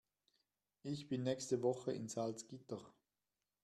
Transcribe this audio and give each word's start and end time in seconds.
Ich 0.81 1.07
bin 1.09 1.21
nächste 1.21 1.61
Woche 1.61 1.91
in 1.93 2.07
Salzgitter 2.07 2.81